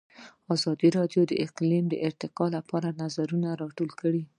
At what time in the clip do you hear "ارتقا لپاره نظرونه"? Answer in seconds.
2.07-3.49